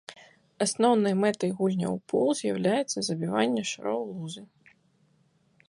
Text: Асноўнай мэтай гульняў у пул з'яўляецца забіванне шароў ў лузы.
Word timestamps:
Асноўнай 0.65 1.13
мэтай 1.23 1.51
гульняў 1.59 1.93
у 1.97 1.99
пул 2.13 2.27
з'яўляецца 2.39 2.97
забіванне 3.09 3.63
шароў 3.73 3.99
ў 4.05 4.11
лузы. 4.23 4.43